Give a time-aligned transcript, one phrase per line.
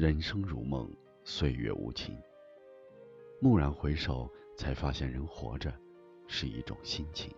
[0.00, 0.90] 人生如梦，
[1.24, 2.18] 岁月无情。
[3.42, 4.26] 蓦然回首，
[4.56, 5.70] 才发现人活着
[6.26, 7.30] 是一种心情。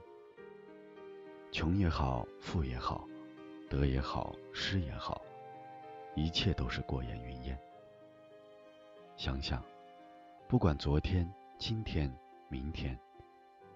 [1.51, 3.05] 穷也好，富也好，
[3.69, 5.21] 得也好，失也好，
[6.15, 7.59] 一切都是过眼云烟。
[9.17, 9.61] 想想，
[10.49, 12.17] 不管昨天、今天、
[12.49, 12.97] 明天，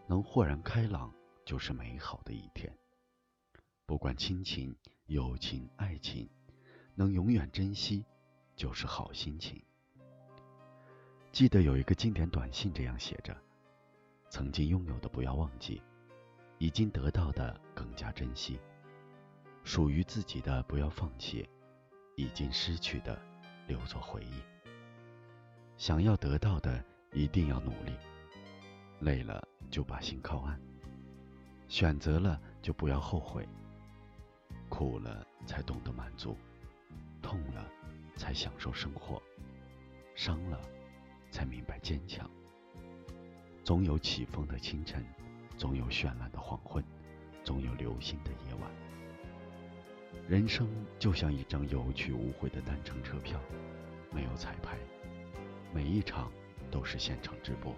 [0.07, 1.13] 能豁然开朗，
[1.45, 2.73] 就是美好的一天。
[3.85, 6.31] 不管亲情、友情、爱情，
[6.95, 8.05] 能永远珍惜。
[8.57, 9.63] 就是好心情。
[11.31, 13.37] 记得有一个经典短信这样写着
[14.31, 15.83] ：“曾经拥有的不要忘记，
[16.57, 18.59] 已经得到的更加珍惜，
[19.63, 21.47] 属于自己的不要放弃，
[22.17, 23.21] 已经失去的
[23.67, 24.41] 留作回忆。
[25.77, 27.93] 想要得到的一定要努力，
[29.01, 30.59] 累了就把心靠岸，
[31.69, 33.47] 选择了就不要后悔，
[34.71, 36.35] 苦了才懂得满足，”
[38.27, 39.23] 才享受生活，
[40.17, 40.61] 伤了，
[41.31, 42.29] 才明白坚强。
[43.63, 45.07] 总有起风的清晨，
[45.57, 46.85] 总有绚烂的黄昏，
[47.45, 48.69] 总有流星的夜晚。
[50.29, 50.69] 人生
[50.99, 53.41] 就像一张有去无回的单程车票，
[54.11, 54.77] 没有彩排，
[55.73, 56.33] 每一场
[56.69, 57.73] 都是现场直播。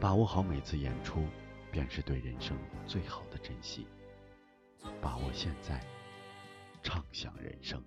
[0.00, 1.26] 把握好每次演出，
[1.70, 3.86] 便是对人生最好的珍惜。
[4.98, 5.78] 把握现在，
[6.82, 7.84] 畅享人生。